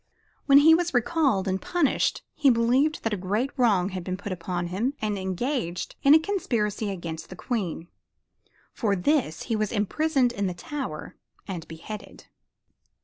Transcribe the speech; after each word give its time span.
When 0.47 0.57
he 0.57 0.73
was 0.73 0.95
recalled 0.95 1.47
and 1.47 1.61
punished 1.61 2.23
he 2.33 2.49
believed 2.49 3.03
that 3.03 3.13
a 3.13 3.17
great 3.17 3.51
wrong 3.55 3.89
had 3.89 4.03
been 4.03 4.17
put 4.17 4.31
upon 4.31 4.65
him 4.69 4.95
and 4.99 5.15
engaged 5.15 5.95
in 6.01 6.15
a 6.15 6.19
conspiracy 6.19 6.89
against 6.89 7.29
the 7.29 7.35
Queen. 7.35 7.87
For 8.73 8.95
this 8.95 9.43
he 9.43 9.55
was 9.55 9.71
imprisoned 9.71 10.31
in 10.31 10.47
the 10.47 10.55
Tower 10.55 11.17
and 11.47 11.67
beheaded. 11.67 12.25